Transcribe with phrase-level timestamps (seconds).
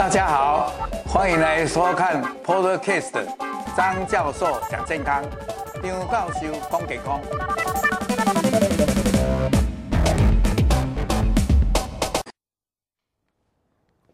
[0.00, 0.72] 大家好，
[1.06, 3.22] 欢迎来收看 Podcast
[3.76, 5.22] 张教授讲健康，
[5.82, 7.20] 张教授讲健康。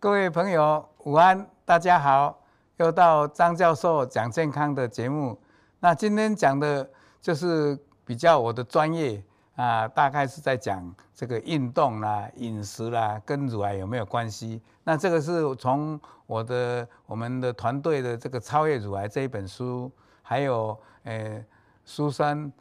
[0.01, 2.37] 各位朋友，午安，大家好，
[2.79, 5.41] 又到张教授讲健康的节目。
[5.79, 6.91] 那今天讲的
[7.23, 9.23] 就是比较我的专业。
[9.57, 14.61] 啊，大概是在讲这个运动啦、饮食啦，跟乳癌有没有关系？
[14.85, 19.91] 那这个是从我的我们的团队的这个《超越乳癌》这一本书，
[20.23, 21.43] 还有诶
[21.87, 22.53] 苏珊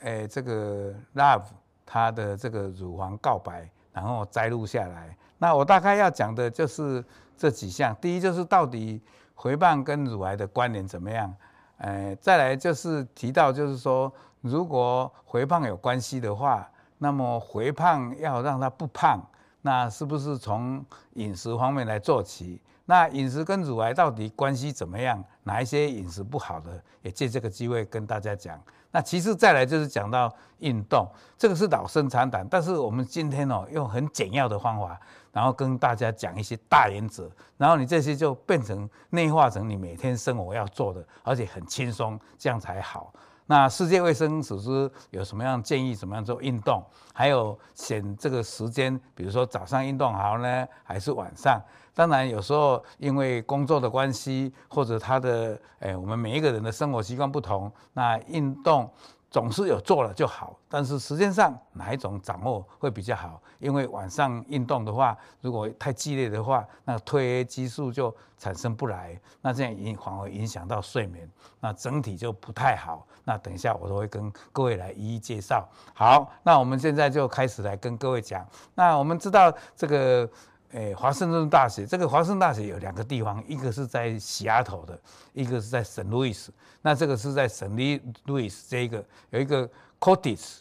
[0.00, 1.46] 诶这个 Love
[1.86, 5.16] 他的这个乳房告白，然后摘录下来。
[5.38, 7.02] 那我大概要讲的就是
[7.38, 7.96] 这几项。
[8.02, 9.00] 第一就是到底
[9.34, 11.34] 肥胖跟乳癌的关联怎么样？
[11.78, 14.12] 诶，再来就是提到就是说。
[14.42, 19.20] 如果肥胖有关系的话，那么肥胖要让它不胖，
[19.62, 20.84] 那是不是从
[21.14, 22.60] 饮食方面来做起？
[22.84, 25.22] 那饮食跟乳癌到底关系怎么样？
[25.44, 28.60] 哪一些饮食不好的，也借这个机会跟大家讲。
[28.90, 35.00] 那其次再来就是讲到运动，这个是老生常谈，但是我们今天哦用很简要的方法，
[35.32, 43.12] 然后跟大家讲一些大原则，然后你这些就变成内化成你每天生活要做的，而且很轻松，这样才好。
[43.52, 45.94] 那世界卫生组织有什么样建议？
[45.94, 46.82] 怎么样做运动？
[47.12, 51.60] 还有选这个时间，比如说早上运动好呢，还是晚上？
[51.92, 58.90] 当然有时候因为工作的关系，或者他的诶，我们每一个人的生活习惯不同，那运动。
[59.32, 63.40] 总是有做了就好，但是时间上哪一种掌握会比较好？
[63.58, 71.26] 因为晚上运动的话，如果太激烈的话，那褪黑激素就产生不来，那这样影反而影响到睡眠，
[71.60, 73.06] 那整体就不太好。
[73.24, 75.66] 那等一下我都会跟各位来一一介绍。
[75.94, 78.46] 好，那我们现在就开始来跟各位讲。
[78.74, 80.28] 那我们知道这个。
[80.72, 84.98] 诶，华盛顿大学，这个华盛顿大学有两个地方，一个是在西雅图的，
[85.34, 86.50] 一个是在圣路易斯。
[86.80, 87.76] 那这个是在圣
[88.24, 89.68] 路易斯，这一个有一个
[90.00, 90.60] Colditz，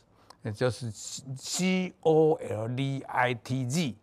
[0.53, 3.95] 就是 C O L D I T Z，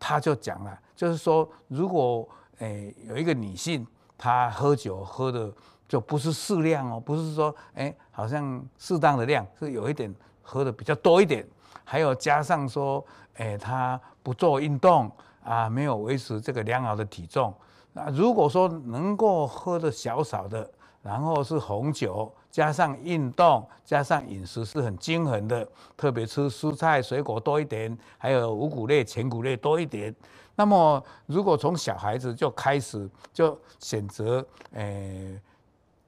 [0.00, 2.28] 他就讲了，就是说，如果
[2.58, 3.86] 诶有一个女性，
[4.18, 5.52] 她喝酒喝的
[5.86, 11.46] 就不是适量哦，不是说诶好像适当的量，是有一点喝的比较多一点，
[11.84, 13.04] 还有加上说，
[13.34, 15.08] 诶她不做运动。
[15.44, 17.54] 啊，没有维持这个良好的体重。
[17.92, 20.68] 那如果说能够喝的小少的，
[21.02, 30.12] 然后是红酒，加上运动，加上饮食是很均衡的，特别吃蔬菜水果多一点，还有五谷类、全谷类多一点。
[30.56, 35.40] 那么，如果从小孩子就开始就选择，诶、呃，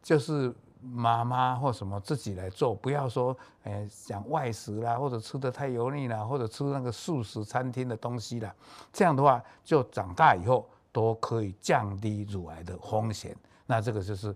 [0.03, 0.53] 就是。
[0.81, 8.55] 妈妈或什么自己来做，不要说，诶，讲外食啦，或者吃的太油腻啦，或者吃那个素食餐厅的东西啦，
[8.93, 13.37] 这样的话，就长大以后都可以降低乳癌的风险。
[13.67, 14.35] 那这个就是，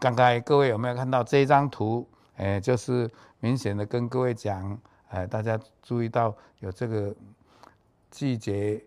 [0.00, 2.08] 刚刚各位有没有看到这张图？
[2.36, 3.10] 诶，就是
[3.40, 4.78] 明显的跟各位讲，
[5.10, 7.14] 诶，大家注意到有这个
[8.10, 8.82] 季节，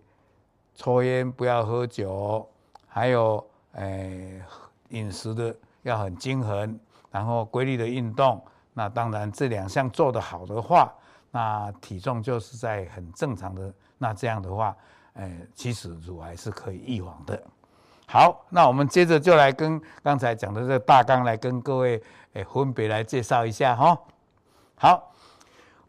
[0.76, 2.48] 抽烟不要喝酒，
[2.88, 4.42] 还有诶
[4.90, 6.80] 饮食的要很均衡。
[7.12, 8.40] 然后规律的运动，
[8.72, 10.94] 那当然这两项做得好的话，
[11.32, 13.74] 那体重就是在很正常的。
[13.98, 14.78] 那这样的话，
[15.14, 17.44] 呃，其实乳癌是可以预防的。
[18.08, 22.00] 好，那我们接着就来跟刚才讲的这大纲来跟各位
[22.34, 24.00] 诶分别来介绍一下哈。
[24.76, 25.12] 好，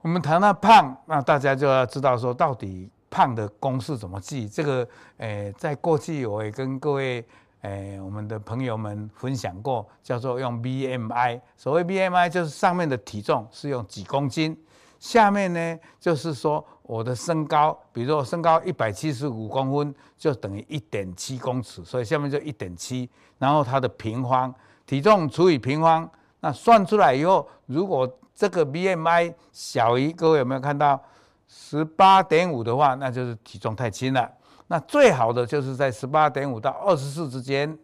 [0.01, 4.49] 我们谈到胖，那大家就要知道说到底胖的公式怎么记？
[4.49, 7.23] 这个诶，在过去我也跟各位。
[7.63, 11.41] 诶，我们的朋友们分享过，叫做用 BMI。
[11.57, 14.57] 所谓 BMI 就是上面的体重是用几公斤，
[14.99, 24.55] 下面呢就是说我的身高，比如说我身高一百七十五公分，就等于一点七公尺，所以下面就一点七，然后它的平方，
[24.87, 26.11] 体重除以平方，
[26.41, 30.99] 那算出来以后，如果这个 BMI 小于，各位有没有看到
[31.47, 34.31] 十八点五的话，那就是体重太轻了。
[34.73, 37.77] 那最好的就是在十八点五到二十四之间，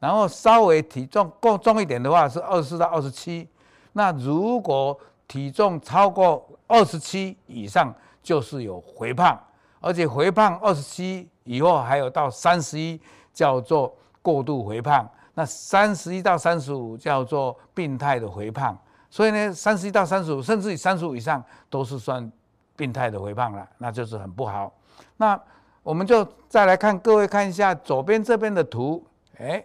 [0.00, 3.48] 然后稍微体重够重一点的话是二十四到二十七。
[3.92, 4.98] 那如果
[5.28, 7.94] 体重超过二十七以上，
[8.24, 9.40] 就是有肥胖，
[9.78, 13.00] 而且肥胖二十七以后还有到三十一
[13.32, 18.76] 叫做过度肥胖，那三十一到三十五叫做病态的肥胖。
[19.08, 21.40] 所以呢，三十一到三十五，甚至于三十五以上
[21.70, 22.28] 都是算
[22.74, 24.72] 病态的肥胖了，那就是很不好。
[25.18, 25.40] 那
[25.82, 29.04] 我们就再来看，各位看一下左边这边的图，
[29.38, 29.64] 哎，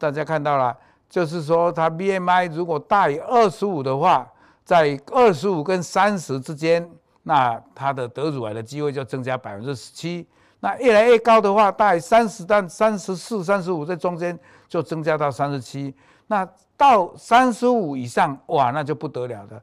[0.00, 0.76] 大家看到了，
[1.10, 4.26] 就是说它 BMI 如果大于二十五的话，
[4.64, 6.90] 在二十五跟三十之间，
[7.22, 10.26] 那它的得乳癌的机会就增加百分之十七。
[10.60, 15.94] 那越来越高的话，大于三十到三十四、三十五，这中间就增加到三十七。
[16.26, 16.48] 那
[16.78, 19.62] 到三十五以上，哇，那就不得了了，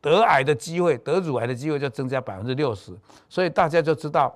[0.00, 2.96] 得癌的机会，得乳癌的机会就增加百分之六十。
[3.28, 4.34] 所以大家就知道，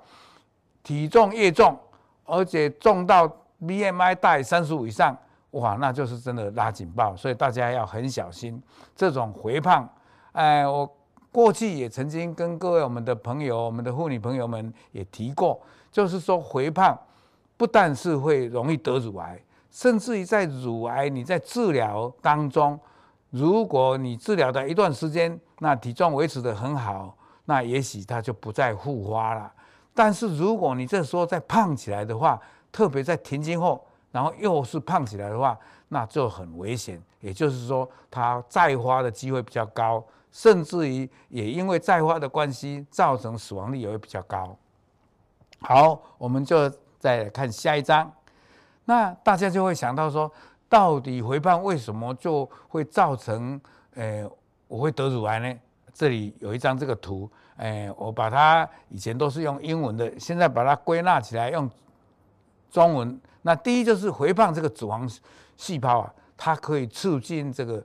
[0.82, 1.78] 体重越重，
[2.24, 3.28] 而且重到
[3.60, 5.16] BMI 大于三十五以上，
[5.52, 7.16] 哇，那就是真的拉警报。
[7.16, 8.60] 所以大家要很小心
[8.96, 9.88] 这种肥胖。
[10.32, 10.90] 哎，我
[11.30, 15.60] 过去也曾经跟各位我们的朋友、我们的妇女朋友们也提过，
[15.90, 16.98] 就是说肥胖
[17.56, 19.40] 不但是会容易得乳癌。
[19.70, 22.78] 甚至于在乳癌，你在治疗当中，
[23.32, 29.50] 如果你治疗的一段时间，那体重维持得很好，那也许它就不再复发了。
[29.94, 32.38] 但是如果你这时候再胖起来的话，
[32.70, 35.58] 特别在停经后，然后又是胖起来的话，
[35.88, 37.02] 那就很危险。
[37.20, 44.54] 也就是说，它再发的机会比较高，甚至于也因为再发的关系，造成死亡率也会比较高。
[45.62, 46.68] 好，我们就
[46.98, 48.12] 再来看下一章。
[48.84, 50.30] 那大家就会想到说，
[50.72, 53.60] 到底肥胖为什么就会造成，
[53.92, 54.26] 呃，
[54.68, 55.54] 我会得乳癌呢？
[55.92, 61.70] 这里有一张这个图，呃，我把它以前都是用英文的，现在把它归纳起来用
[62.70, 63.20] 中文。
[63.42, 65.06] 那第一就是肥胖这个脂肪
[65.58, 67.84] 细胞啊，它可以促进这个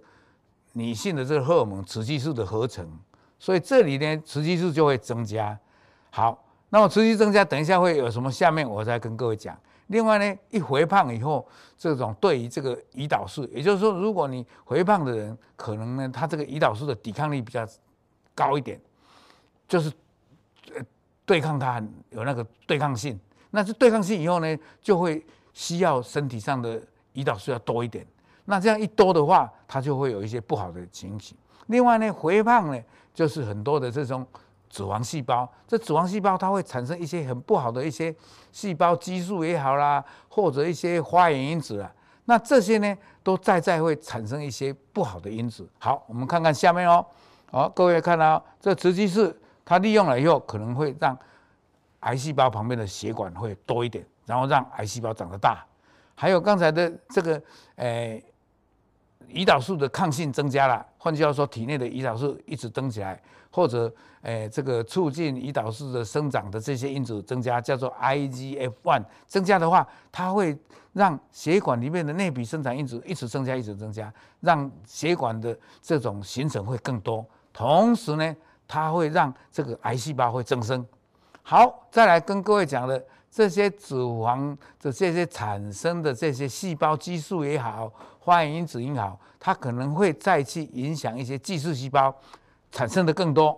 [0.71, 2.89] 女性的这个荷尔蒙雌激素的合成，
[3.37, 5.59] 所以这里呢，雌激素就会增加。
[6.09, 8.31] 好，那么雌激素增加，等一下会有什么？
[8.31, 9.59] 下面我再跟各位讲。
[9.87, 11.47] 另外呢，一肥胖以后，
[11.77, 17.65] 这种对于这个胰岛素，也就是说，如果你肥胖的人，可能呢，他这个胰岛素的抵抗力比较
[18.35, 18.79] 高一点，
[19.67, 19.89] 就是
[20.75, 20.85] 呃
[21.25, 23.19] 对抗它有那个对抗性。
[23.49, 26.81] 那这对抗性以后呢，就会需要身体上的
[27.13, 28.05] 胰岛素要多一点。
[28.43, 31.37] 那这样一多的话，它就会有一些不好的情形。
[31.67, 34.27] 另外呢，肥胖呢，就是很多的这种。
[34.69, 38.13] 脂肪细胞，这脂肪细胞它会产生一些很不好的一些
[38.51, 41.91] 细胞激素也好啦，或者一些发炎因子啊。
[42.25, 45.67] 那这些呢，都再再会产生一些不好的因子。
[45.79, 47.05] 好，我们看看下面哦。
[47.49, 49.33] 好，各位看到这雌激素，
[49.63, 51.17] 它利用了以后，可能会让
[52.01, 55.65] 癌细胞旁边的血管会多一点，然后让癌细胞长得大。
[56.15, 57.41] 还有刚才的这个，
[57.77, 58.21] 诶，
[59.29, 63.21] 胰岛素的抗性增加了，换句话说，体内的胰岛素一直增起来。
[63.49, 63.91] 或者，
[64.21, 70.55] 诶，这个促进胰岛素的生长的这些因子增加，叫做 IGF-1 增加的话，它会
[70.93, 77.25] 让血管里面的内皮生长因子一直增加，一直增加，让血管的这种形成会更多。
[77.51, 78.35] 同时呢，
[78.67, 80.85] 它会让这个癌细胞会增生。
[81.41, 87.91] 好，再来跟各位讲的这些脂肪的这些产生的这些细胞激素也好，
[88.27, 92.13] 发炎因子也好，它可能会再去影响一些巨噬细胞。
[92.69, 93.57] 产生的更多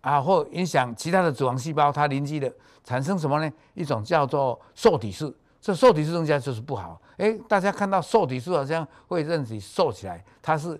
[0.00, 2.52] 啊，或影响其他的脂肪细胞，它邻居的
[2.82, 3.50] 产生什么呢？
[3.74, 7.00] 一种叫做瘦体素，这瘦体素增加就是不好。
[7.18, 10.78] 诶，大家看到瘦体素好像会让你瘦起来，它是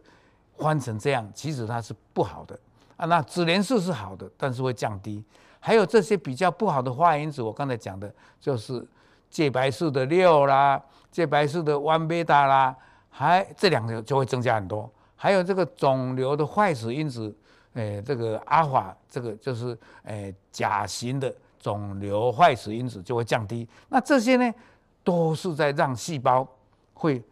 [0.59, 2.59] 翻成这样，其实它是不好的
[2.97, 3.07] 啊。
[3.07, 5.25] 那脂联素是好的，但是会降低。
[5.61, 8.85] 还有这些比较不好的化验因子，我刚才讲的就是
[9.31, 10.83] 介白素的六啦，
[11.13, 12.77] 介白素的 one beta 啦，
[13.13, 14.91] 还这两个就会增加很多。
[15.15, 17.33] 还有这个肿瘤的坏死因子。
[17.75, 23.67] 诶，这个阿法，这个就是诶甲型的肿瘤坏死因子就会降低。
[23.89, 24.55] 那这些呢，
[25.03, 26.47] 都是在让细胞
[26.93, 27.23] 会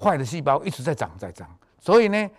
[0.00, 1.46] 坏的细胞一直在长在长。
[1.78, 2.30] 所以呢，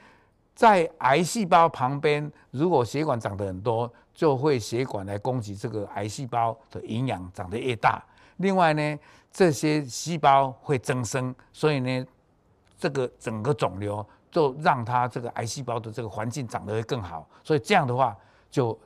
[0.56, 8.04] 在癌细胞旁边，如果血管长得很多，就会血管来供给这个癌细胞的营养长得越大。
[8.38, 9.00] 另外呢，
[9.32, 12.04] 这些细胞会增生，所以呢，
[12.78, 14.06] 这个整个肿瘤。
[14.30, 18.16] 就让它这个癌细胞的这个环境长得会更好，所以这样的话
[18.52, 18.78] 就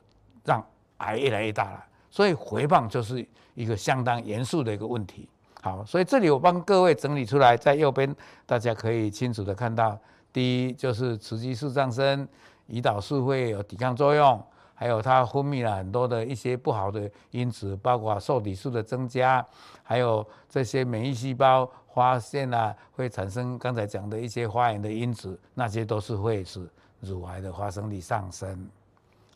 [0.44, 0.64] 让
[0.98, 1.84] 癌越来越大了。
[2.08, 5.28] 所以肥胖就是一个相当严肃的一个问题。
[5.60, 8.14] 好，所以这里我帮各位整理出来，在右边
[8.46, 9.98] 大家可以清楚的看到，
[10.32, 12.26] 第一就是雌激素上升，
[12.68, 14.42] 胰岛素会有抵抗作用，
[14.74, 19.44] 还有它分泌了很多的一些不好的因子，包括受体素的增加，
[19.82, 21.68] 还有这些免疫细胞。
[21.94, 26.66] 发现啊，会产生刚才讲的一些发炎的因子，那些都是会使
[27.00, 28.68] 乳癌的发生率上升。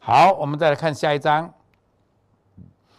[0.01, 1.53] 好，我们再来看下一章。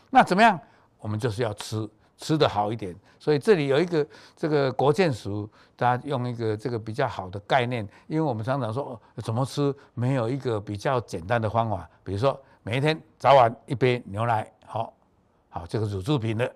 [0.09, 0.59] 那怎么样？
[0.99, 2.95] 我们就是要吃，吃得好一点。
[3.19, 11.89] 所以这里有一个这个国健署，大家用一个这个比较好的概念，因为我们常常说怎么吃，没有一个比较简单的方法。
[12.03, 14.93] 比如说每一天早晚一杯牛奶，好，
[15.49, 16.55] 好这个乳制品的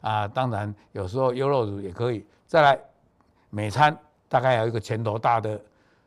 [0.00, 2.26] 啊，当然有时候优酪乳也可以。
[2.52, 2.78] 再来，
[3.48, 5.58] 每餐大概有一个拳头大的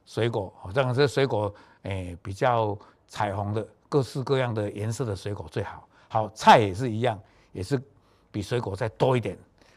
[0.06, 5.88] 水果，这样这水果诶比较彩虹的，各式各样的颜色的水果最好。
[6.08, 7.20] 好，菜也是一样，
[7.52, 7.82] 也是
[8.30, 9.36] 比水果再多一点。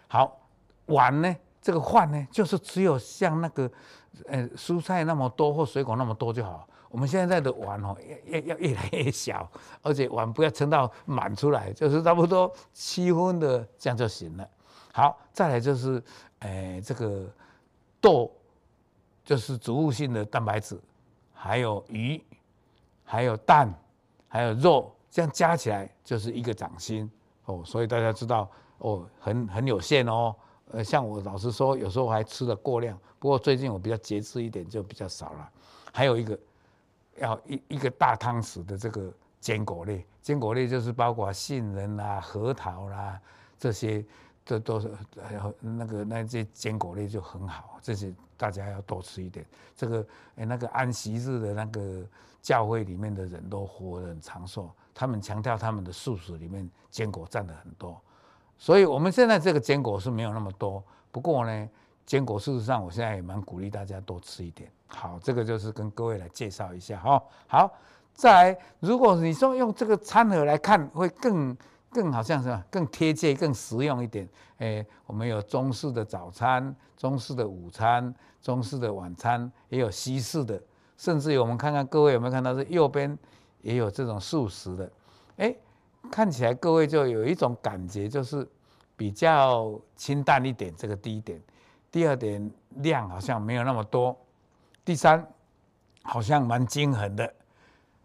[0.08, 0.38] 好，
[0.84, 3.70] 碗呢，这个饭呢，就是只有像那个
[4.26, 6.68] 呃蔬菜那么多或水果那么多就好。
[6.90, 7.96] 我们现在的碗哦，
[8.26, 14.46] 要要越来越小，而且碗不要盛到满出来，就是差不多七分的这样就行了。
[14.90, 16.02] 好，再来就是，
[16.40, 17.26] 呃，这个
[18.00, 18.30] 豆，
[19.24, 20.78] 就是植物性的蛋白质，
[21.32, 22.22] 还有鱼，
[23.04, 23.72] 还有蛋，
[24.28, 27.10] 还有肉，这样加起来就是一个掌心
[27.44, 27.62] 哦。
[27.64, 30.34] 所以大家知道哦，很很有限哦。
[30.70, 35.50] 呃，像我老实说，有时候还吃的过量，不过最近我比较节制一点，就比较少了。
[35.92, 36.38] 还有一个。
[37.20, 43.20] 要一一个大汤匙的这个坚果类，坚果类就是包括杏仁啦、核桃啦
[43.58, 44.04] 这些，
[44.48, 44.90] 这都是
[45.22, 49.44] 还有那个那些坚果类就很好，这些大家要多吃一点。
[49.76, 52.02] 这个哎，那个安息日的那个
[52.40, 58.00] 教会里面的人都活得很长寿，他们强调他们的素食里面坚果占的很多，
[58.56, 61.68] 所以我们现在这个坚果是没有那么多，不过呢。
[62.06, 64.72] 坚果事实上，我现在也蛮鼓励大家多吃一点。
[64.86, 67.22] 好，这个就是跟各位来介绍一下哈。
[67.46, 67.70] 好，
[68.14, 71.54] 再来，如果你说用这个餐盒来看，会更
[71.98, 72.64] 更好像是吧？
[72.70, 74.28] 更贴切、更实用一点。
[74.58, 80.62] 诶，我们有中式的早餐、中式的午餐、中式的晚餐，也有西式的，
[80.96, 83.18] 甚至于我们看看各位有没有看到这右边
[83.62, 84.92] 也有这种素食的。
[85.38, 85.58] 诶，
[86.08, 88.48] 看起来各位就有一种感觉，就是
[88.96, 90.72] 比较清淡一点。
[90.76, 91.42] 这个第一点。
[91.90, 94.16] 第二点量好像没有那么多，
[94.84, 95.26] 第三
[96.04, 97.34] 好像蛮均衡的，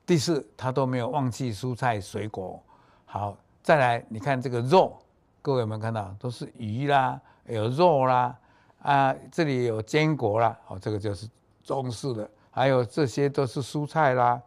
[0.03, 2.59] 第四他都没有忘记蔬菜水果。
[3.05, 4.95] 好，再来你看这个肉，
[5.41, 6.13] 各位有没有看到？
[6.19, 8.37] 都是鱼啦，有肉啦，
[8.81, 11.27] 啊，这里有坚果啦，好，这个就是
[11.63, 14.41] 中式的，还有这些都是蔬菜啦。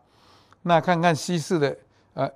[0.60, 1.76] 那看看西式的，
[2.12, 2.30] 呃，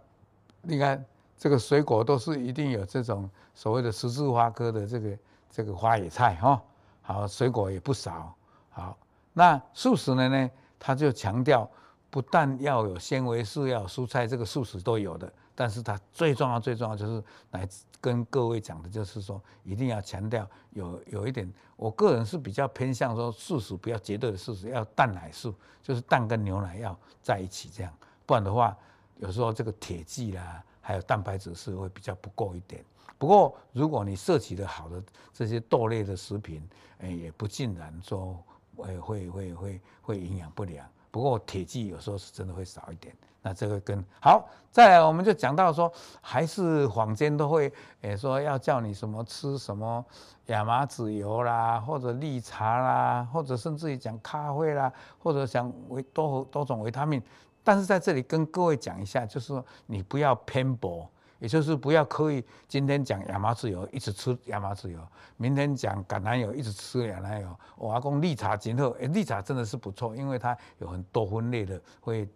[0.63, 1.05] 你看
[1.37, 5.19] 这个水果都是一定有这种所谓的十字花科的这个
[5.51, 6.63] 这个花野菜哈。
[7.03, 8.35] 好，水果也不少。
[8.71, 8.97] 好，
[9.35, 10.51] 那素食的呢？
[10.79, 11.69] 他就强调，
[12.09, 15.31] 不但要有纤维素，要有蔬菜，这个素食都有的。
[15.55, 17.69] 但是它最重要、最重要就是来
[18.01, 27.93] 跟各位讲的，就是说一定要强调有有一点，我个人是比较偏向说素食不要绝对的素食，要蛋奶素，就是蛋跟牛奶要在一起这样，
[28.25, 28.77] 不然的话，
[29.19, 32.85] 有时候这个铁剂啦，还有蛋白质是会比较不够一点。
[33.19, 35.03] 不过，如果你摄取的好的
[35.33, 36.67] 这些豆类的食品，
[37.01, 38.43] 诶，也不尽然说，
[38.75, 40.89] 会会会会会营养不良。
[41.11, 43.15] 不过铁剂有时候是真的会少一点。
[43.43, 50.05] 那这个跟好，再来我们就讲到说，还是坊间都会诶说要叫你什么吃什么
[50.47, 57.23] 亚麻籽油啦，或者绿茶啦，或者甚至于讲咖啡啦，或者讲维多多种维他命。
[57.65, 61.09] 但是在这里跟各位讲一下，就是说你不要偏颇。
[61.39, 65.01] 也就是不要刻意，今天讲亚麻籽油，一直吃亚麻籽油；
[65.39, 67.49] 明天讲橄榄油，一直吃橄榄油。
[67.77, 72.29] 我阿公绿茶今后，哎，绿茶真的是不错，因为它有很多分类的，会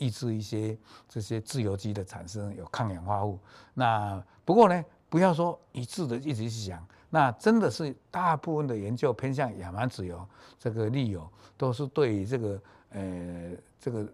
[0.00, 0.76] 抑制一些
[1.08, 3.38] 这些自由基的产生，有抗氧化物。
[3.72, 10.26] 那不过呢，不要说一致的一直去讲，那真的是大部分的研究偏向亚麻籽油，
[10.58, 11.24] 这个绿油
[11.56, 14.04] 都是对于这个呃这个。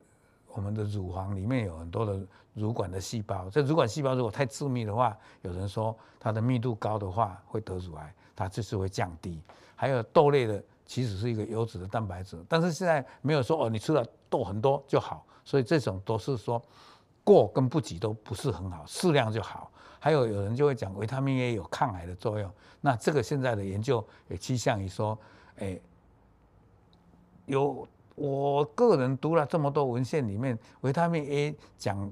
[0.49, 2.19] 我们的乳房里面有很多的
[2.55, 9.38] 乳管的细胞，这乳管细胞如果太致密的话，有人说它的密度高的话会得乳癌，它就是会降低。
[9.75, 16.62] 还有豆类的其实是一个优质的蛋白质，但是现在没有说哦，你吃了豆很多就好，所以这种都是说
[17.25, 19.71] 过跟不及都不是很好，适量就好。
[19.99, 22.50] 还有有人就会讲维他命 A 有抗癌的作用，
[22.81, 25.19] 那这个现在的研究也趋向于说，
[25.59, 25.78] 哎，
[27.47, 27.87] 有。
[28.19, 32.11] 我个人读了这么多文献里面，维他命 A 讲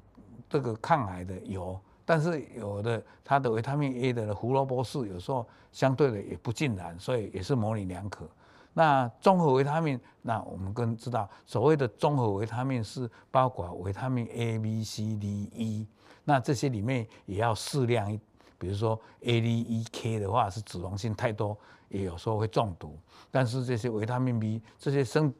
[0.50, 8.28] 这个抗癌的有，但是有的它的维他命 A 的胡萝卜素有时候相对的也不尽然，所以也是模棱两可。
[8.74, 15.86] 那综合维他命，那我们更知道所谓的综合维他命是包括维他命 A、B、C、D、E，
[16.24, 18.18] 那这些里面也要适量，
[18.58, 21.56] 比如说 A、D、E、K 的话是脂溶性太多，
[21.88, 22.98] 也有时候会中毒。
[23.30, 25.32] 但是这些维他命 B 这些生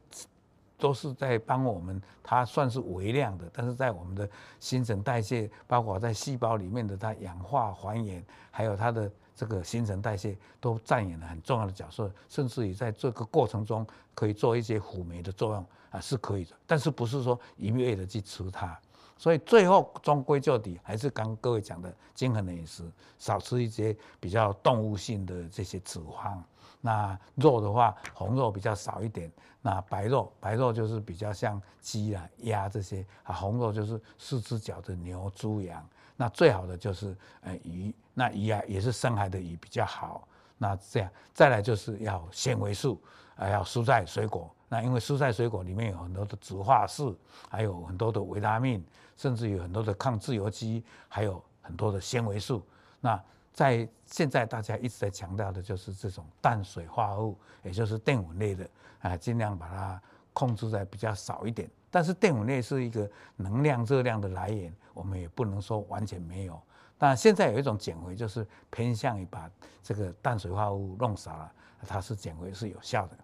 [0.77, 18.79] 都是在帮我们，它算是微量的，但是在我们的新陈代谢，包括在细胞里面的它氧化还原，还有它的这个新陈代谢，都扮演了很重要的角色，甚至于在这个过程中可以做一些辅酶的作用啊，是可以的，但是不是说一味的去吃它，
[19.17, 22.89] 所以最后终归就底还是刚各位讲的均衡的饮食，
[23.19, 26.41] 少吃一些比较动物性的这些脂肪。
[26.81, 29.31] 那肉的话，红肉比较少一点。
[29.59, 33.33] 那白肉，白肉就是比较像鸡啊、鸭这些啊。
[33.33, 35.83] 红肉就是四只脚的牛、猪、羊。
[36.15, 40.27] 那最好的就是呃鱼，那鱼啊也是深海的鱼比较好。
[40.57, 43.01] 那这样再来就是要纤维素，
[43.35, 44.49] 还要蔬菜水果。
[44.69, 47.17] 那因为蔬菜水果里面有很多的植化素，
[47.49, 48.83] 还有很多的维他命，
[49.17, 52.65] 甚至有很多的抗自由基，还有很多的纤维素。
[53.01, 53.21] 那
[53.53, 58.67] 在现在大家一直在强调的就是这种淡水化合物，也就是淀粉类的
[58.99, 60.01] 啊，尽量把它
[60.33, 61.69] 控制在比较少一点。
[61.91, 66.59] 但是淀粉类是一个能量热量的来源，我们也不能说完全没有。
[66.97, 69.47] 但现在有一种减肥，就是偏向于把
[69.83, 71.51] 这个淡水化合物弄少了，
[71.85, 73.17] 它是减肥是有效的。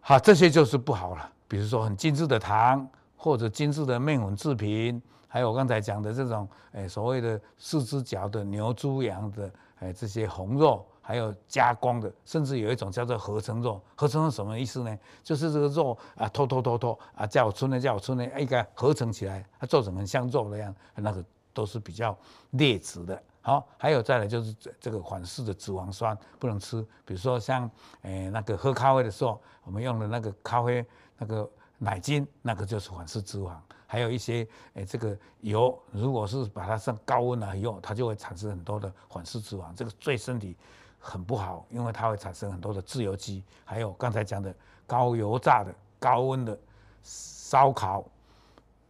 [0.00, 1.30] 好，这些就是不好了。
[1.46, 13.80] 比如说很精致的糖，或者精致的面粉制品，还有我刚才讲的这种，诶，所谓的四只脚的牛、猪、羊的，诶，这些红肉，还有加工的，甚至有一种叫做合成肉。
[13.94, 14.98] 合成是什么意思呢？
[15.22, 22.18] 就是这个肉啊，脱脱脱脱啊，叫我春呢，叫我春呢，一个合成起来，它做成很像肉那样，那个都是比较
[22.50, 23.22] 劣质的。
[23.40, 27.70] 好，还有再来就是这这个反式的脂肪酸不能吃，比如说像
[28.02, 30.84] 诶那个喝咖啡的时候，我们用的那个咖啡
[31.16, 31.48] 那个
[31.78, 33.52] 奶精，那个就是反式脂肪。
[33.86, 34.44] 还有一些
[34.74, 40.56] 诶这个油，如果是把它上高温来用，它就会产生很多的反式脂肪，这个对身体
[40.98, 43.42] 很不好，因为它会产生很多的自由基。
[43.64, 44.54] 还有刚才讲的
[44.86, 46.58] 高油炸的、高温的
[47.02, 48.04] 烧烤、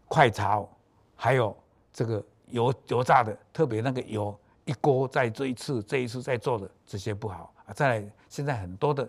[0.09, 0.69] 快炒，
[1.15, 1.57] 还有
[1.93, 4.39] 这个油油炸的，特别那个油。
[4.65, 7.73] 一锅在这一次，这一次在做的这些不好啊！
[7.73, 9.09] 再来，现在很多的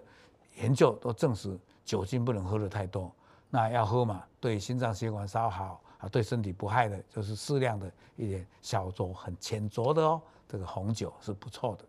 [0.58, 3.12] 研究都证实，酒精不能喝的太多。
[3.50, 10.22] 那要喝嘛，对心脏血管稍好啊，对身体不害的，就是适量的一点小酌，很浅酌的哦。
[10.48, 11.86] 这个红酒是不错的。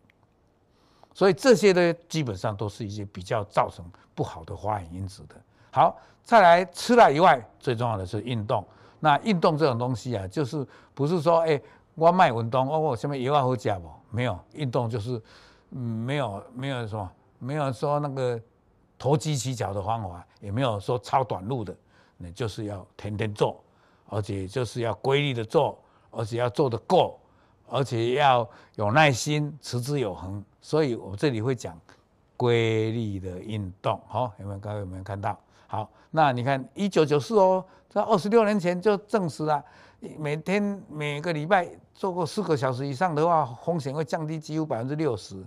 [1.19, 3.85] 所以这些呢，基本上都是一些比较造成
[4.15, 5.35] 不好的发炎因子的。
[5.73, 8.65] 好，再来吃了以外，最重要的是运动。
[9.01, 11.61] 那运动这种东西啊，就是不是说哎。
[12.01, 13.91] 我卖运动，我我什么油啊好吃不？
[14.09, 15.21] 没有运动就是，
[15.71, 18.41] 嗯，没有没有什么没有说那个
[18.97, 21.77] 投机取巧的方法，也没有说超短路的，
[22.17, 23.61] 你就是要天天做，
[24.09, 25.77] 而且就是要规律的做，
[26.13, 27.19] 而且要做得够，
[27.69, 30.41] 而且要有耐心，持之有恒。
[30.61, 31.79] 所以我这里会讲
[32.37, 35.39] 规律的运动，好，有没有各位有没有看到？
[35.67, 39.63] 好，那你看一九九四哦，在二十六年前就证实了。
[40.17, 45.45] 每天每个礼拜做过四个小时以上的话，风险会降低几乎百分之六十。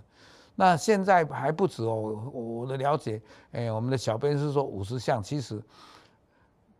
[0.55, 3.21] 那现在还不止哦，我的了解，
[3.53, 5.63] 哎，我们的小编是说五十项，其实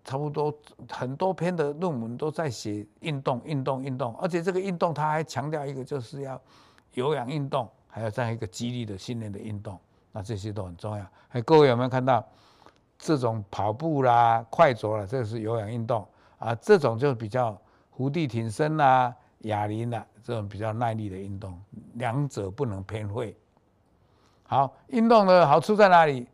[0.03, 0.53] 差不多
[0.89, 6.39] 很多篇的论文都在写运动、运动、运动，而且这个运动他还强调一个就是要
[6.93, 9.79] 有氧运动，还有这样一个肌力的训练的运动，
[10.11, 11.05] 那这些都很重要。
[11.29, 12.25] 哎，各位有没有看到
[12.97, 16.07] 这种跑步啦、快走啦，这是有氧运动。
[16.39, 17.55] 啊，这种就比较
[17.95, 21.61] 伏地挺身啦、哑铃啦，这种比较耐力的运动，
[21.93, 23.37] 两者不能偏废。
[24.43, 26.27] 好，运动的好处在哪里？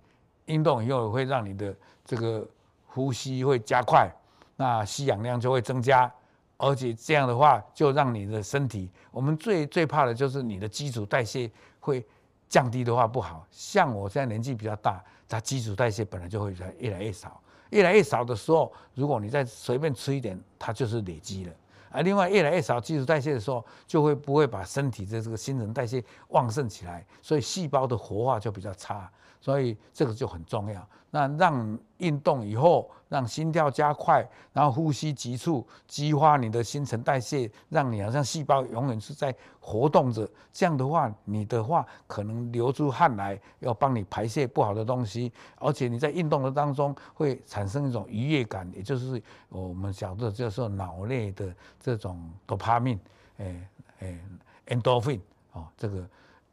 [0.45, 2.47] 运动以后会让你的这个
[2.85, 4.09] 呼吸会加快，
[4.55, 6.09] 那吸氧量就会增加，
[6.57, 12.05] 而且这样的话就让你的身体，我们最最怕的就是你的基础代谢会
[12.49, 13.45] 降低的话不好。
[13.51, 17.39] 像我现在年纪比较大，它基础代谢本来就会越来越少。
[17.69, 21.53] 越来越少的时候，如果你再随便吃一点，它就是累积了。
[21.89, 29.09] 而另外，越来越少基础代谢的时候，就会不会把身体的这个新陈代谢旺盛起来，所以细胞的活化就比较差。
[29.39, 30.89] 所以这个就很重要。
[31.09, 40.29] 那让运动以后，让心跳加快，然后呼吸急促，激发你的新陈代谢，让你好像细胞永远是在活动着。
[40.51, 52.99] 这样的话，你的话可能流出汗来，要帮你排泄不好的东西，而且你在运动的当中会产生一种愉悦感，也就是我们讲的就是脑内的这种多巴胺，
[53.37, 54.19] 哎哎
[54.67, 55.21] ，endorphin
[55.53, 56.05] 哦，这个。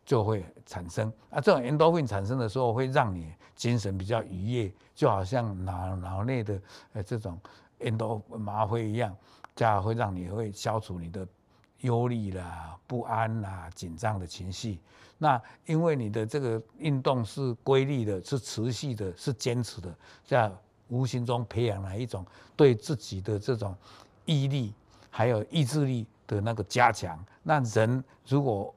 [0.04, 6.60] 就会产生啊，这种 endorphin 产生的时候，会让你精神比较愉悦，就好像脑脑内的
[6.92, 7.38] 呃这种
[7.80, 9.16] endorphin 麻啡一样，
[9.56, 11.26] 这样会让你会消除你的
[11.80, 14.78] 忧虑啦、不安啦、紧张的情绪。
[15.16, 19.94] 那因为你的这个运动是规律的、是持续的、是坚持的，
[20.26, 20.52] 这样
[20.88, 23.74] 无形中培养了一种对自己的这种
[24.26, 24.74] 毅力
[25.08, 27.24] 还有意志力的那个加强。
[27.42, 28.74] 那人如果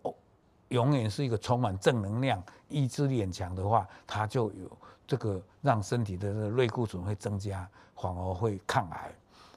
[0.69, 9.11] 永远是一个充满正能量、意志力很强的话，它就有这个让身体的这个类固醇会增加，反而会抗癌。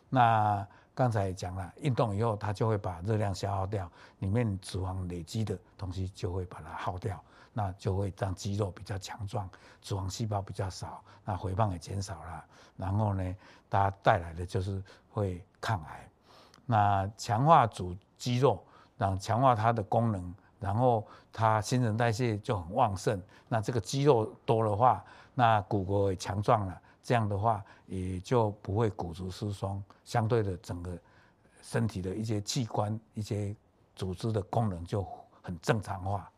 [0.09, 9.49] 那刚才讲了，运动以后它就会把热量消耗掉，里面脂肪累积的东西就会把它耗掉，那就会让肌肉比较强壮，
[9.81, 12.45] 脂肪细胞比较少，那肥胖也减少了。
[12.77, 13.37] 然后呢，
[13.69, 16.09] 它带来的就是会抗癌。
[16.67, 18.63] 那强化主肌肉，
[18.97, 23.21] 然后强化它的功能，然后它新陈代谢就很旺盛。
[23.49, 25.03] 那这个肌肉多的话，
[25.35, 30.97] 那骨骼也强壮了，这样的话也就不会骨质疏松，相对的整个
[31.63, 33.55] 身体的一些器官、一些
[33.97, 35.05] 组织的功能就
[35.43, 36.31] 很正常化。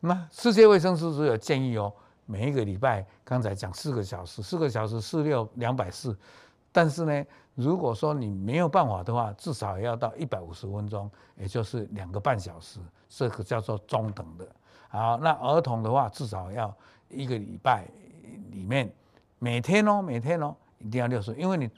[0.00, 1.92] 那世界卫生组织有建议哦，
[2.26, 6.16] 每一个礼拜刚才讲四个小时，四个小时四六两百四，
[6.72, 14.48] 但是呢，如果说你没有办法的话，至少要到一百五十分钟，也就是两个半小时，这个叫做中等的。
[14.88, 16.74] 好，那儿童的话，至少要
[17.08, 17.86] 一个礼拜
[18.50, 18.92] 里面
[19.38, 21.70] 每天哦，每天哦，一定要六十，因为你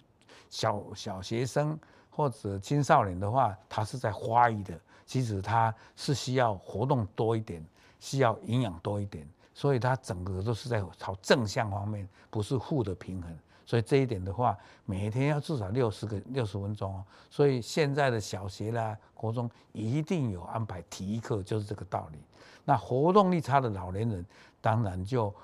[0.48, 1.78] 小小学生
[2.10, 7.62] 或者青少年的话，他是在发育的，其实他是需要活动多一点。
[8.00, 13.38] 需要营养多一点，所以他整个都是在朝正向方面，不是负的平衡。
[13.66, 17.04] 所以这一点的话，每天要至少六十个六十分钟哦。
[17.30, 22.18] 所以现在的小学啦、国中一定有安排体育课，就是这个道理。
[22.64, 24.24] 那活动力差的老年人，
[24.60, 25.34] 当然就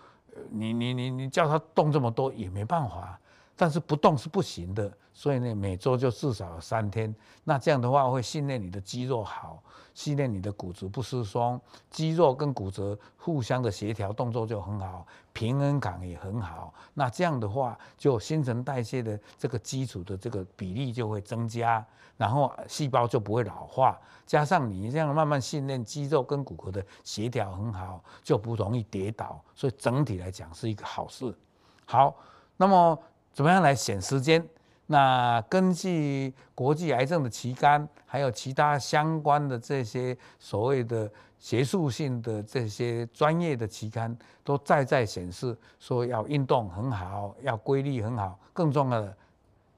[0.50, 3.18] 你你你你叫他动这么多也没办法。
[3.61, 7.14] 但是不动是不行的，所以呢，每周就至少有三天。
[7.44, 16.73] 那这样的话会训练你的肌肉好，训练你的骨质不疏松，肌肉跟骨折互相的协调动作就很好，平衡感也很好。
[16.94, 21.85] 那这样的话，就新陈代谢的这个基础的这个比例就会增加，
[22.16, 24.01] 然后细胞就不会老化。
[24.25, 29.38] 加上你这样慢慢训练肌肉跟骨骼的协调很好，就不容易跌倒。
[29.55, 31.37] 所以整体来讲是一个好事。
[31.85, 32.16] 好，
[32.57, 32.99] 那么。
[33.32, 34.46] 怎么样来选时间？
[34.86, 48.38] 那根据国际癌症的期刊，还有其他相关的这些所谓的学术性的这些专业的期刊，都在在显示说要运动很好，要规律很好。
[48.52, 49.16] 更重要的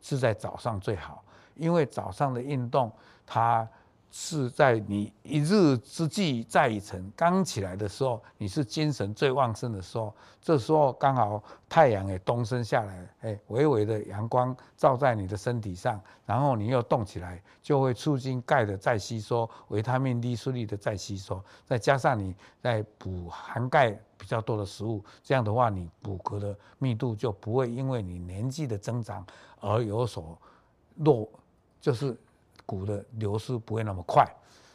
[0.00, 1.22] 是在早上最好，
[1.54, 2.90] 因为早上的运动
[3.26, 3.68] 它。
[4.14, 10.14] 是在你一日之计在于晨，刚起来的时候，你是精神最旺盛的时候。
[10.38, 21.42] 这时候刚好太阳也东升下来，哎，微微的阳光照在你的身体上，然后你又动起来，就会促进钙的再吸收，维他命 D 顺利的再吸收。
[21.64, 29.24] 再加上你在补含钙比较多的食物，这样的话，你骨骼的密度就不会因为你年纪的增长
[29.58, 30.38] 而有所
[30.96, 31.26] 弱，
[31.80, 32.14] 就是。
[32.72, 34.26] 骨的流失不会那么快。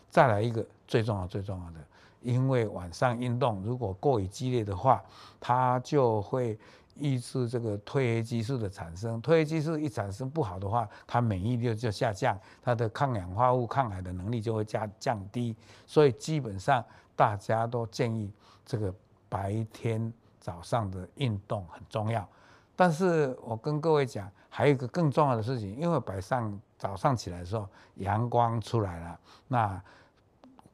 [0.08, 1.80] 再来一个最重要最重要的，
[2.22, 5.04] 因为晚上运动如果过于激烈的话，
[5.40, 6.58] 它就会
[6.96, 9.20] 抑制这个褪黑激素的产生。
[9.22, 15.56] 褪黑激素一产生不好的话，它免疫力就下降，它的抗氧化物、抗癌的能力就会加降低。
[15.88, 16.84] 所以基本上
[17.16, 18.32] 大家都建议
[18.64, 18.94] 这个
[19.28, 22.28] 白天早上的运动很重要。
[22.76, 29.82] 但是我跟各位讲，还有一个更重要的事情，因为晚上早上起来的时候，阳光出来了，那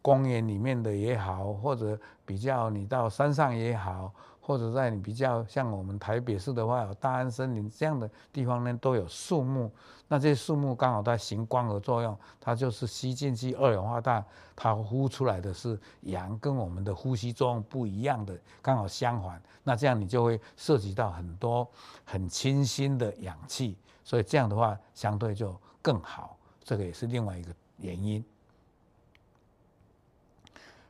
[0.02, 4.12] 公园里面的也好，或者比较你到山上也好。
[4.46, 9.72] 或者在你比较像我们台北市的话，有大安森林这样的地方呢，都有树木。
[10.10, 14.22] 那这些树木刚好在行光合作用，它就是吸进去二氧化碳，
[14.54, 19.42] 它呼出来的是氧，跟我们的呼吸作用不一样的，刚好相反。
[19.64, 21.66] 那这样你就会涉及到很多
[22.04, 26.36] 很清新的氧气，所以这样的话相对就更好。
[26.64, 28.26] 这个也是另外一个原因。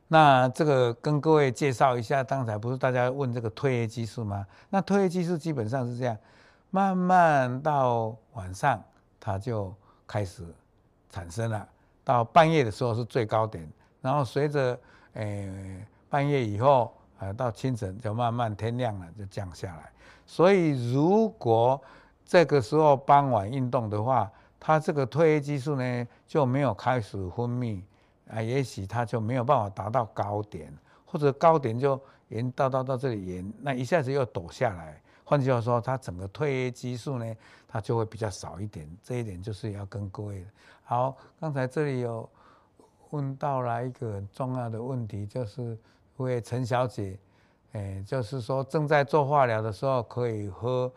[0.08, 4.46] 那这个跟各位介绍一下，刚才不是大家问这个褪黑激素吗？
[4.70, 6.16] 那褪黑激素基本上是这样，
[6.70, 8.80] 慢慢到晚上
[9.20, 9.74] 它就
[10.06, 10.46] 开始
[11.10, 11.68] 产生了，
[12.04, 13.68] 到半夜的时候是最高点，
[14.02, 14.80] 然后随着
[15.14, 19.92] 诶半夜以后啊到清晨就慢慢天亮了就降下来。
[20.28, 21.82] 所以如果
[22.24, 24.32] 这个时候傍晚运动的话，
[24.66, 27.82] 它这个褪黑激素呢就没有开始分泌。
[28.30, 30.74] 啊，也许它就没有办法达到高点，
[31.06, 32.00] 或者高点就
[32.30, 35.00] 延到到到这里延，那一下子又抖下来。
[35.26, 37.36] 换句话说，它整个褪黑激素呢，
[37.68, 38.90] 它就会比较少一点。
[39.04, 40.44] 这一点就是要跟各位。
[40.84, 42.28] 好，刚才这里有
[43.10, 45.78] 问到了一个很重要的问题，就是
[46.18, 47.20] 为陈小姐，
[47.74, 50.92] 哎，就是说正在做化疗的时候可以喝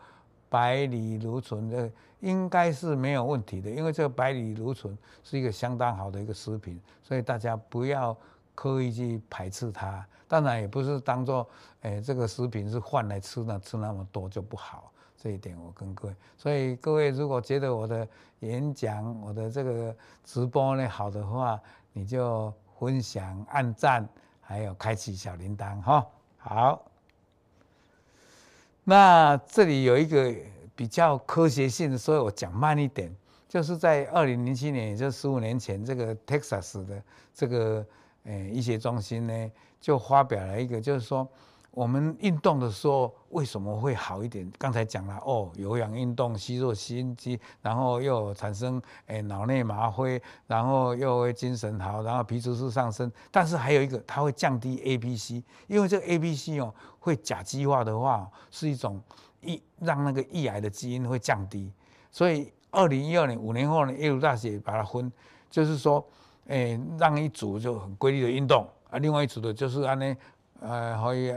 [0.49, 1.91] 百里芦醇的。
[2.21, 8.17] 应该是没有问题的，因为这个百里芦醇是一个相当好的一个食品，所以大家不要
[8.55, 10.03] 刻意去排斥它。
[10.27, 11.47] 当然也不是当做，
[11.81, 14.91] 诶这个食品是饭来吃，的吃那么多就不好。
[15.15, 18.07] 这一点我跟各位，所以各位如果觉得我的
[18.39, 21.61] 演讲、我的这个直播呢好的话，
[21.93, 24.09] 你就分享、按赞，
[24.41, 26.07] 还有开启小铃铛哈。
[26.37, 26.91] 好，
[28.87, 30.33] 那这里有一个。
[30.77, 33.11] 比较科学性的，所以我讲慢一点。
[33.49, 37.01] 就是在二零零七年，也就十五年前，这个 Texas 的
[37.33, 37.83] 这个
[38.25, 41.27] 呃医学中心呢，就发表了一个，就是说。
[41.71, 44.51] 我们运动的时候为什么会好一点？
[44.57, 53.11] 刚才讲了哦，有氧运动吸入心肌，然后又产生诶脑内麻灰，然后又会精神好，然后皮质素上升。
[53.29, 58.99] 但是还有一个，它会降低 A B C，因为这个 A B C 哦会甲基化的话，是一种
[59.41, 61.71] 抑让那个易癌的基因会降低。
[62.11, 65.11] 所以二零一二年五年后呢，耶鲁大学把它分，
[65.49, 66.03] 就是说
[66.47, 70.15] 诶让一组就很规律的运动啊，另外一组的就是按呢
[70.61, 71.33] 呃可以。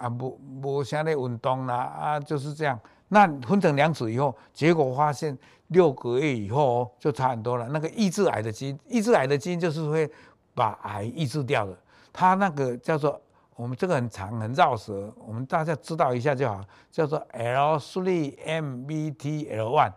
[0.00, 2.80] 啊，无无啥咧运动啦，啊，就是这样。
[3.08, 5.36] 那分成两组以后，结果发现
[5.66, 7.68] 六个月以后就差很多了。
[7.68, 10.10] 那个抑制癌的基因，抑制癌的基因就是会
[10.54, 11.78] 把癌抑制掉的。
[12.14, 13.20] 它那个叫做
[13.56, 19.92] 我们这个很长很绕舌，我们大家知道一下就好，叫做 L three M B T L one。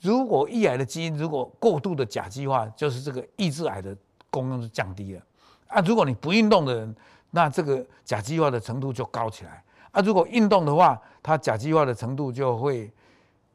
[0.00, 3.94] 如果抑癌的基因如果过度的甲基化，就是这个抑制癌的
[4.30, 5.20] 功用就降低了。
[5.66, 6.96] 啊，如果你不运动的人。
[7.30, 9.62] 那这个甲基化的程度就高起来
[9.92, 10.00] 啊！
[10.02, 12.92] 如果运动的话，它甲基化的程度就会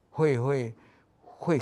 [0.10, 0.74] 会会
[1.24, 1.60] 会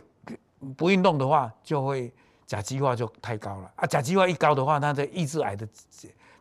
[0.78, 2.14] 不运动的话，就会
[2.46, 3.86] 甲基化就太高了啊！
[3.86, 5.68] 甲基化一高的话，它的抑制癌的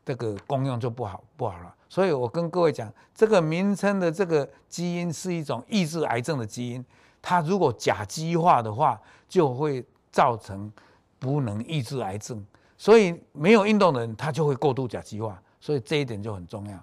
[0.05, 1.75] 这个功用就不好不好了。
[1.89, 6.85] 所以我跟各位讲，这个名称的这个基因是一种抑制癌症的基因，
[7.23, 10.71] 它如果甲基化的话，就会造成
[11.19, 12.45] 不能抑制癌症。
[12.77, 15.41] 所以没有运动的人，他就会过度甲基化。
[15.63, 16.77] 所以这一点就很重要。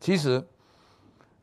[0.00, 0.44] 其实，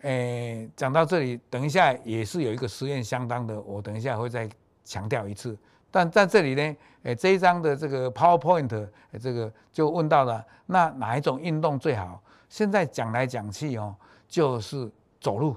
[0.02, 4.50] 诶、讲到这里，等一下也是有一个实验相当的，我等一下会再
[4.84, 5.58] 强调一次。
[5.90, 12.22] 但在这里呢，诶、这一章的这个 PowerPoint，这个就问到了，那哪一种运动最好？
[12.50, 13.96] 现在讲来讲去哦，
[14.28, 14.92] 就是
[15.22, 15.56] 走路，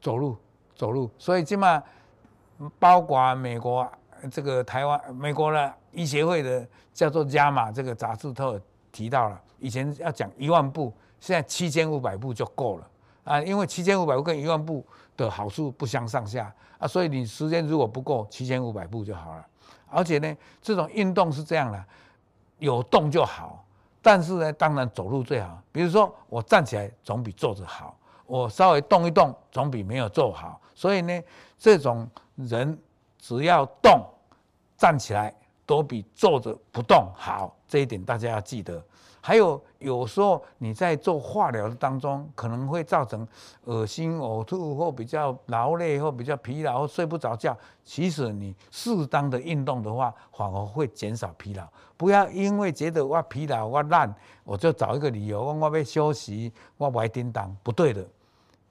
[0.00, 0.36] 走路，
[0.76, 1.10] 走路。
[1.18, 1.82] 所以起码
[2.78, 3.90] 包括美国
[4.30, 8.60] 这个台湾、美国的医协会的叫做加码这个杂志都
[8.92, 9.40] 提到了。
[9.64, 12.86] 以前要讲一万步，现在七千五百步就够了
[13.24, 13.40] 啊！
[13.40, 14.84] 因为七千五百步跟一万步
[15.16, 19.46] 的好处不相上下啊，所以你时间如果不够，七千五百步就好了。
[19.88, 21.82] 而且呢，这种运动是这样的，
[22.58, 23.64] 有动就好。
[24.02, 25.58] 但是呢，当然走路最好。
[25.72, 27.96] 比如说我站起来总比坐着好，
[28.26, 30.60] 我稍微动一动总比没有做好。
[30.74, 31.22] 所以呢，
[31.58, 32.78] 这种人
[33.18, 34.04] 只要动，
[34.76, 37.56] 站起来都比坐着不动好。
[37.66, 38.84] 这一点大家要记得。
[39.26, 43.26] 还有有时候你在做化疗的当中，可能会造成
[43.64, 47.56] 恶心、呕吐或比较劳累或比较疲劳睡不着觉。
[47.82, 51.66] 其实你适当的运动的话，反而会减少疲劳。
[51.96, 58.06] 不要因为觉得我疲劳我烂，我就找一个理由我我要休息，我不爱叮当，不对的。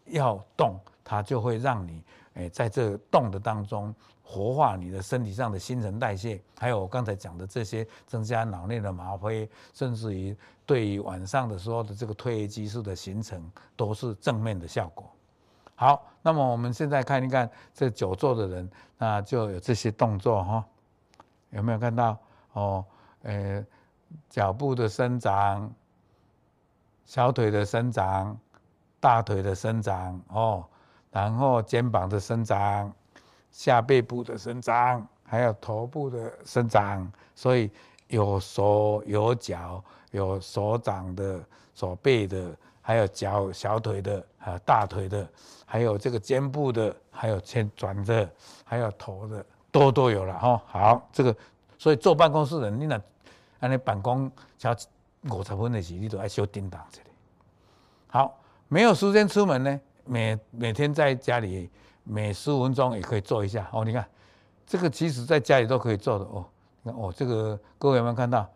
[0.06, 2.04] 要动，它就会让你
[2.36, 3.92] 诶在这动的当中。
[4.26, 15.06] 活化你的身体上的新陈代谢，还有我刚才讲的这些增加脑内的麻啡，甚至于对于晚上的时候的这个褪黑激素的形成，都是正面的效果。
[15.76, 20.66] 好，那么我们现在看一看这久坐的人，那就有这些动作哈，
[21.50, 22.18] 有没有看到？
[22.54, 22.86] 哦，
[23.24, 23.64] 呃，
[24.30, 25.70] 脚部的伸长，
[27.06, 28.40] 小腿的伸长，
[29.00, 30.66] 大腿的伸长哦，
[31.12, 32.94] 然后肩膀的伸长。
[33.54, 37.70] 下背部的伸长，还有头部的伸长，所以
[38.08, 41.40] 有手有脚，有手掌的、
[41.76, 45.30] 手背的，还有脚小腿的，还有大腿的，
[45.68, 48.28] 还有这个肩部的，还有前转的，
[48.66, 50.62] 还有头的，都都有了哈。
[50.66, 51.36] 好，这个
[51.78, 53.00] 所以坐办公室的人，你那
[53.60, 54.76] 按你办公才
[55.30, 57.10] 五十分的时，你都爱小叮当这里。
[58.08, 58.36] 好，
[58.68, 61.70] 没有时间出门呢，每每天在家里。
[62.04, 64.06] 每十五分钟也可以做一下哦，你看，
[64.66, 66.46] 这个其实在家里都可以做的哦。
[66.82, 68.50] 你看哦，这个各位有没有看到？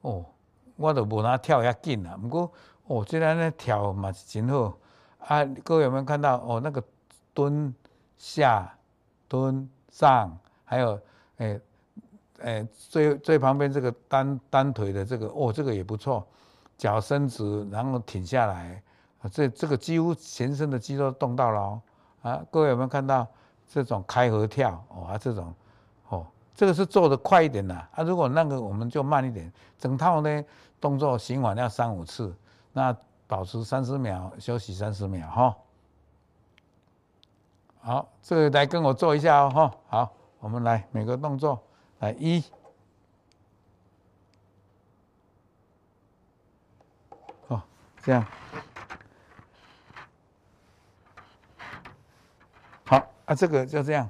[0.00, 0.24] 哦，
[0.76, 2.50] 我都无拿跳遐紧啦，不过
[2.86, 4.76] 哦，这样呢跳嘛是真好
[5.18, 5.44] 啊。
[5.62, 6.36] 各位有没有看到？
[6.38, 6.82] 哦，那个
[7.32, 7.74] 蹲
[8.16, 8.74] 下、
[9.28, 11.00] 蹲上，还有
[11.38, 11.60] 诶
[12.38, 16.26] 诶、最最旁边这个单单腿的这个哦，这个也不错。
[16.76, 18.82] 脚伸直，然后挺下来，
[19.30, 21.82] 这这个几乎全身的肌肉都动到了哦。
[22.24, 23.26] 啊，各位有没有看到
[23.68, 24.82] 这种开合跳？
[24.88, 25.54] 哦，啊，这种，
[26.08, 27.74] 哦，这个是做得快一点的。
[27.74, 29.52] 啊，如果那个我们就慢一点。
[29.78, 30.44] 整套呢
[30.80, 32.34] 动作循环要三五次，
[32.72, 35.56] 那保持三十秒，休息三十秒，哈。
[37.82, 39.74] 好，这个来跟我做一下哦，哈。
[39.88, 41.62] 好，我们来每个动作
[41.98, 42.42] 来一，
[47.48, 47.62] 哦，
[48.02, 48.24] 这样。
[53.26, 54.08] 啊，这个就这样，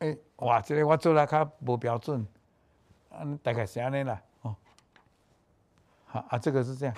[0.00, 2.26] 哎，哇，这个我做来较无标准，
[3.10, 4.56] 啊，大概是安尼啦，哦，
[6.06, 6.96] 好啊，这个是这样，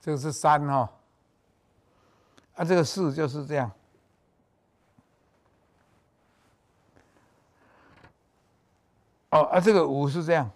[0.00, 0.88] 这个是三哈、哦，
[2.56, 3.70] 啊，这个四就是这样，
[9.28, 10.50] 哦，啊，这个五是这样，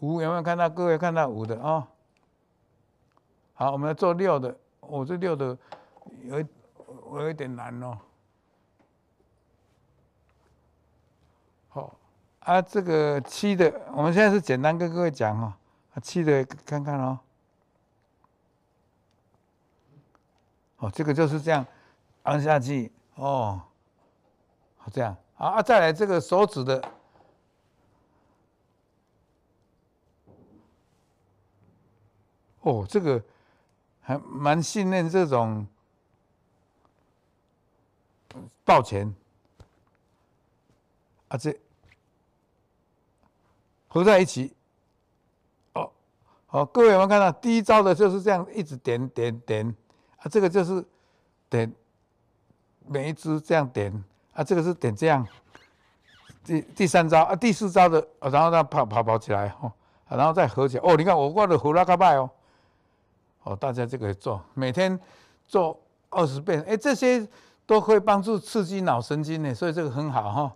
[0.00, 0.68] 五有没有看到？
[0.68, 1.88] 各位看到五的啊、哦？
[3.62, 5.56] 好，我们要做六的，我、哦、这六的
[6.24, 6.44] 有。
[7.04, 7.98] 我有点难哦。
[11.68, 11.94] 好，
[12.40, 15.52] 啊，这个七的，我们现在是简单跟各位讲哦。
[15.94, 17.18] 啊，七的看看哦。
[20.78, 21.64] 哦，这个就是这样
[22.22, 23.60] 按下去哦。
[24.78, 26.82] 好，这样好啊，再来这个手指的。
[32.60, 33.22] 哦，这个
[34.02, 35.66] 还蛮信任这种。
[38.64, 39.12] 抱拳
[41.26, 41.54] 啊，这
[43.88, 44.54] 合在一起，
[45.74, 45.90] 哦，
[46.46, 47.30] 好，各位有没有看到？
[47.32, 49.68] 第一招的就是这样，一直点点点
[50.16, 50.82] 啊，这个就是
[51.50, 51.70] 点
[52.86, 53.92] 每一支这样点
[54.32, 55.26] 啊，这个是点这样。
[56.44, 59.72] 第第三招啊，第四招的，然后让它跑跑跑起来哦，
[60.08, 60.96] 然后再合起来哦。
[60.96, 62.30] 你看我挂的合拉卡拜哦，
[63.44, 64.98] 哦，大家就可以做，每天
[65.46, 65.78] 做
[66.10, 67.28] 二十遍，哎，这些。
[67.64, 70.52] 都会帮助刺激脑神经呢，所以这个很好哈。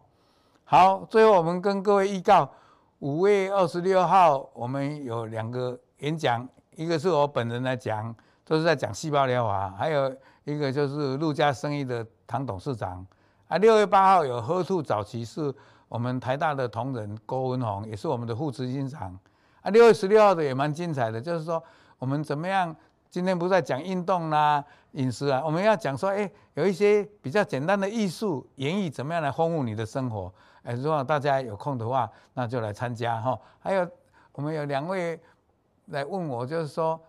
[0.65, 2.51] 好，最后我们跟各位预告，
[2.99, 13.07] 五月二十六号我们有两个演讲，一个是我本人来讲，都是在讲细胞疗法，还有一个就是陆家生意的唐董事长。
[13.47, 15.55] 啊，六月八号有喝吐早期是
[15.89, 19.17] 我们台大的同仁郭文宏，也是我们的副执行长。
[19.63, 21.63] 啊，六月十六号的也蛮精彩的，就是说
[21.99, 22.75] 我们怎么样。
[23.09, 30.31] 今天不是在讲运动啦、饮食啊，我们要讲说，哎，有一些比较简单的艺术演绎，怎么样来丰富你的生活？
[30.65, 33.39] 哎，如果大家有空的话，那就来参加哈。
[33.59, 33.89] 还有，
[34.33, 35.19] 我们有两位
[35.87, 37.01] 来问我，就是说，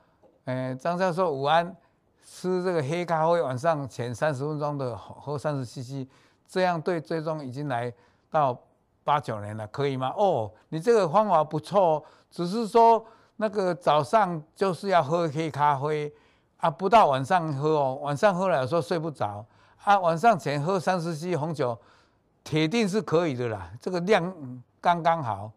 [0.46, 1.76] 哎，张教授午安，
[2.24, 6.08] 吃这个黑咖啡晚上前三十分钟的喝三十 CC，
[6.48, 7.92] 这样对最终已经来
[8.30, 8.58] 到
[9.04, 10.14] 八九年了，可以吗？
[10.16, 13.04] 哦，你这个方法不错，只是说。
[13.38, 16.12] 那个早上就是要喝黑咖啡
[16.58, 19.46] 啊，不到晚上喝哦，晚上喝了有时候睡不着
[19.84, 20.00] 啊。
[20.00, 21.78] 晚上前喝三十 c 红酒，
[22.44, 23.72] 铁定是可以的啦。
[23.80, 24.34] 这个量
[24.82, 25.52] 刚刚好，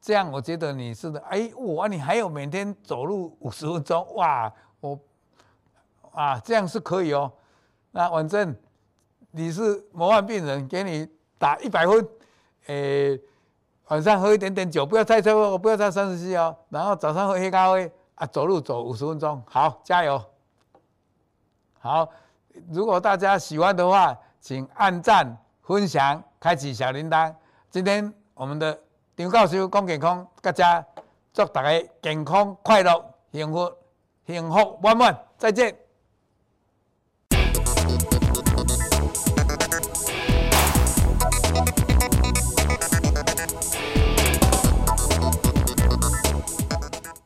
[0.00, 1.18] 这样我觉得你是的。
[1.28, 4.98] 哎，我你还有每天走路五十分钟哇，我
[6.12, 7.32] 啊这样是可以哦。
[7.90, 8.56] 那反正
[9.32, 12.08] 你是模范病人，给你打一百分，
[12.66, 13.20] 诶。
[13.88, 16.56] 晚上喝一点点酒，不要太多，不要太三十七哦。
[16.70, 20.22] 然后早上喝黑咖啡啊，走路走五十分钟，好，加油。
[21.78, 22.08] 好，
[22.70, 27.34] 如果大家喜欢的话，请按赞、分享、开启小铃铛。
[27.70, 28.78] 今天我们的
[29.16, 30.84] 张教授讲健康，大家
[31.32, 33.72] 祝大家健康、快乐、幸福、
[34.26, 35.18] 幸福满满。
[35.36, 35.83] 再见。